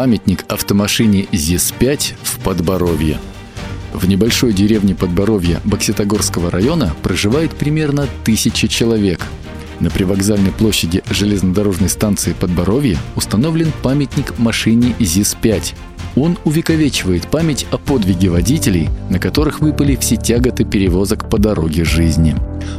[0.00, 3.18] Памятник автомашине ЗИС-5 в Подборовье.
[3.92, 9.26] В небольшой деревне Подборовья Бокситогорского района проживает примерно тысяча человек.
[9.78, 15.74] На привокзальной площади железнодорожной станции Подборовье установлен памятник машине ЗИС-5,
[16.16, 22.34] он увековечивает память о подвиге водителей, на которых выпали все тяготы перевозок по дороге жизни.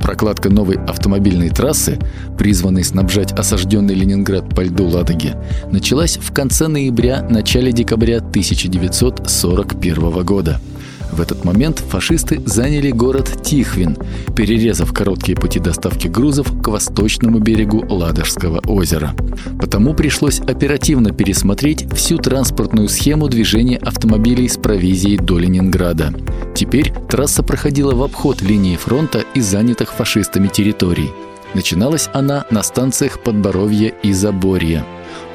[0.00, 1.98] Прокладка новой автомобильной трассы,
[2.38, 5.34] призванной снабжать осажденный Ленинград по льду Ладоги,
[5.70, 10.60] началась в конце ноября– начале декабря 1941 года–
[11.12, 13.96] в этот момент фашисты заняли город Тихвин,
[14.34, 19.14] перерезав короткие пути доставки грузов к восточному берегу Ладожского озера.
[19.60, 26.12] Потому пришлось оперативно пересмотреть всю транспортную схему движения автомобилей с провизией до Ленинграда.
[26.54, 31.10] Теперь трасса проходила в обход линии фронта и занятых фашистами территорий.
[31.54, 34.84] Начиналась она на станциях Подборовья и Заборья.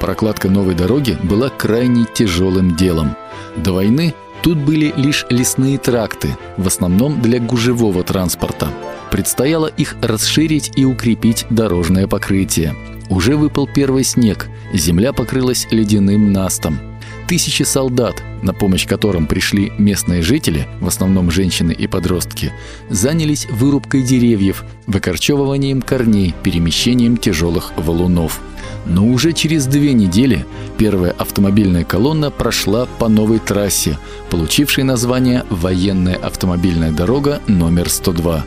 [0.00, 3.16] Прокладка новой дороги была крайне тяжелым делом.
[3.56, 8.68] До войны Тут были лишь лесные тракты, в основном для гужевого транспорта.
[9.10, 12.74] Предстояло их расширить и укрепить дорожное покрытие.
[13.10, 16.78] Уже выпал первый снег, земля покрылась ледяным настом.
[17.26, 22.52] Тысячи солдат, на помощь которым пришли местные жители, в основном женщины и подростки,
[22.88, 28.40] занялись вырубкой деревьев, выкорчевыванием корней, перемещением тяжелых валунов–
[28.86, 30.46] но уже через две недели
[30.78, 33.98] первая автомобильная колонна прошла по новой трассе,
[34.30, 38.42] получившей название «Военная автомобильная дорога номер 102».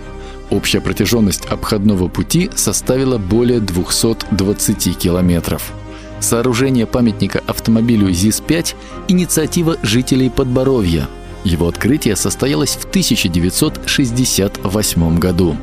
[0.50, 5.72] Общая протяженность обходного пути составила более 220 километров.
[6.20, 8.76] Сооружение памятника автомобилю ЗИС-5–
[9.08, 11.08] инициатива жителей Подборовья.
[11.44, 15.58] Его открытие состоялось в 1968 году.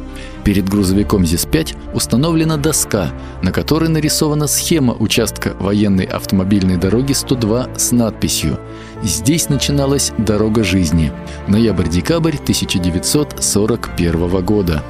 [0.51, 7.93] Перед грузовиком ЗИС-5 установлена доска, на которой нарисована схема участка военной автомобильной дороги 102 с
[7.93, 8.59] надписью
[9.01, 11.13] «Здесь начиналась дорога жизни.
[11.47, 14.83] Ноябрь-декабрь 1941 года».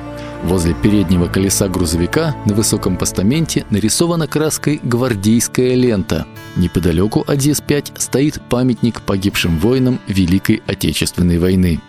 [0.45, 6.25] Возле переднего колеса грузовика на высоком постаменте нарисована краской гвардейская лента.
[6.57, 11.81] Неподалеку от ЗИС-5 стоит памятник погибшим воинам Великой Отечественной войны.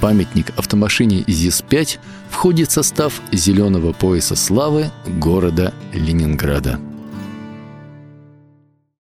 [0.00, 1.98] Памятник автомашине ЗИС-5
[2.30, 6.78] входит в состав зеленого пояса славы города Ленинграда.